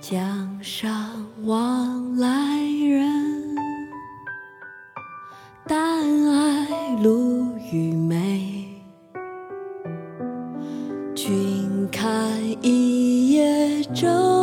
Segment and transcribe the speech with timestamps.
[0.00, 0.90] 江上
[1.44, 2.28] 往来
[2.88, 3.54] 人，
[5.66, 5.78] 但
[6.30, 8.80] 爱鲈鱼美。
[11.14, 12.32] 君看
[12.62, 14.37] 一叶舟，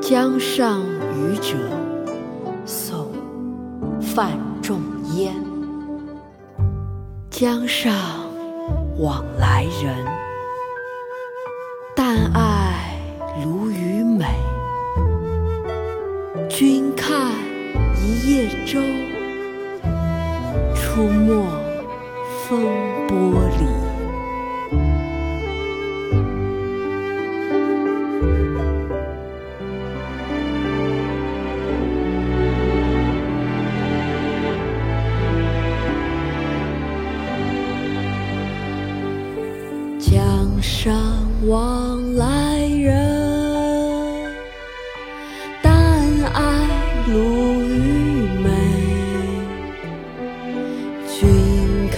[0.00, 0.82] 江上
[1.14, 1.56] 渔者，
[2.64, 3.08] 宋·
[4.00, 4.80] 范仲
[5.16, 5.34] 淹。
[7.28, 7.92] 江上
[8.98, 10.06] 往来人，
[11.94, 12.98] 但爱
[13.42, 14.24] 鲈鱼美。
[16.48, 17.32] 君看
[18.00, 18.80] 一叶舟，
[20.96, 21.30] 出没
[22.48, 22.58] 风
[23.06, 23.66] 波里。
[39.98, 40.94] 江上
[41.46, 42.35] 往来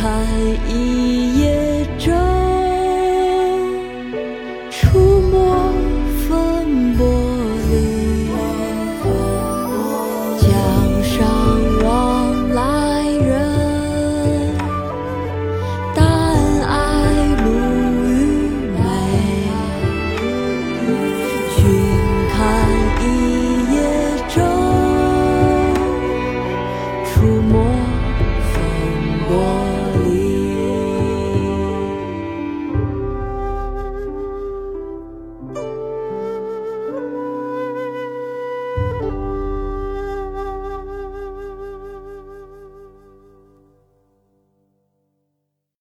[0.09, 0.25] 在
[0.67, 2.11] 一夜中
[4.70, 5.48] 触摸。